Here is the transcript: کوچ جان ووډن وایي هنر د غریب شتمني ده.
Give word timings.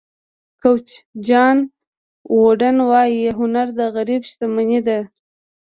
کوچ 0.61 0.87
جان 1.27 1.57
ووډن 2.35 2.77
وایي 2.89 3.23
هنر 3.39 3.67
د 3.79 3.81
غریب 3.95 4.21
شتمني 4.29 4.79
ده. 4.87 4.99